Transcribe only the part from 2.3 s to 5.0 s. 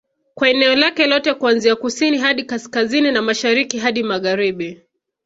kaskazini na Mashariki hadi Magharibi